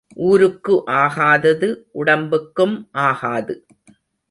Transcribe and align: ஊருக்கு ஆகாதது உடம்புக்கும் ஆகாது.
ஊருக்கு 0.27 0.83
ஆகாதது 0.87 1.69
உடம்புக்கும் 1.91 2.75
ஆகாது. 2.91 3.55